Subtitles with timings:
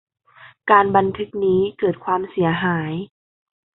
[0.71, 2.93] การบันทึกนี้เกิดความเสียหาย